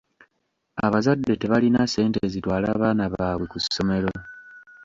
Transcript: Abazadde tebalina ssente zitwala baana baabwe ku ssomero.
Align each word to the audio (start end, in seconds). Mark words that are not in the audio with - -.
Abazadde 0.85 1.33
tebalina 1.41 1.81
ssente 1.87 2.19
zitwala 2.33 2.67
baana 2.81 3.05
baabwe 3.13 3.45
ku 3.51 3.57
ssomero. 3.63 4.13